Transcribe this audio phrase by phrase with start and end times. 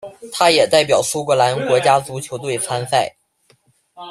[0.33, 3.15] 他也代表苏格兰国家足球队参赛。